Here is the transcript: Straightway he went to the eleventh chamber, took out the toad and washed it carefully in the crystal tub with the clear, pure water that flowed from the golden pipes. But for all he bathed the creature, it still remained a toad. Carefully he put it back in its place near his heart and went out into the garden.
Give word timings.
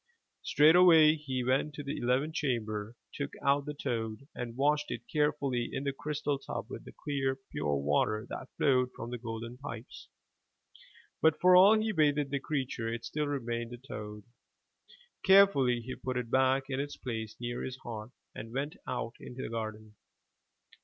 Straightway 0.41 1.13
he 1.13 1.43
went 1.43 1.75
to 1.75 1.83
the 1.83 1.99
eleventh 1.99 2.33
chamber, 2.33 2.95
took 3.13 3.33
out 3.45 3.65
the 3.67 3.75
toad 3.75 4.27
and 4.33 4.55
washed 4.57 4.89
it 4.89 5.03
carefully 5.07 5.69
in 5.71 5.83
the 5.83 5.93
crystal 5.93 6.39
tub 6.39 6.71
with 6.71 6.85
the 6.85 6.91
clear, 6.91 7.37
pure 7.51 7.75
water 7.75 8.25
that 8.27 8.49
flowed 8.57 8.89
from 8.95 9.11
the 9.11 9.19
golden 9.19 9.59
pipes. 9.59 10.09
But 11.21 11.39
for 11.39 11.55
all 11.55 11.77
he 11.79 11.91
bathed 11.91 12.31
the 12.31 12.39
creature, 12.39 12.91
it 12.91 13.05
still 13.05 13.27
remained 13.27 13.73
a 13.73 13.77
toad. 13.77 14.23
Carefully 15.23 15.81
he 15.81 15.93
put 15.93 16.17
it 16.17 16.31
back 16.31 16.63
in 16.67 16.79
its 16.79 16.97
place 16.97 17.35
near 17.39 17.61
his 17.61 17.77
heart 17.83 18.09
and 18.33 18.51
went 18.51 18.77
out 18.87 19.13
into 19.19 19.43
the 19.43 19.49
garden. 19.49 19.95